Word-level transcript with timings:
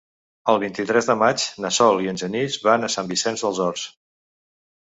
El 0.53 0.59
vint-i-tres 0.61 1.09
de 1.09 1.15
maig 1.23 1.45
na 1.65 1.71
Sol 1.77 2.01
i 2.05 2.11
en 2.13 2.19
Genís 2.23 2.57
van 2.69 2.89
a 2.89 2.91
Sant 2.97 3.13
Vicenç 3.15 3.45
dels 3.47 3.63
Horts. 3.67 3.85